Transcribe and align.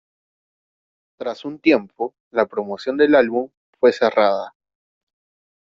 Tras 1.19 1.45
un 1.45 1.59
tiempo, 1.59 2.15
la 2.31 2.47
promoción 2.47 2.97
del 2.97 3.13
álbum 3.13 3.51
fue 3.79 3.93
cerrada. 3.93 4.55